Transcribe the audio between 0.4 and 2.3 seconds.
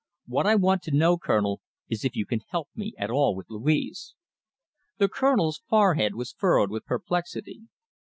I want to know, Colonel, is if you